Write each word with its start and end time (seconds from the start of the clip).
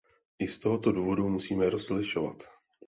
I 0.39 0.47
z 0.47 0.57
tohoto 0.59 0.91
důvodu 0.91 1.29
musíme 1.29 1.69
rozlišovat. 1.69 2.43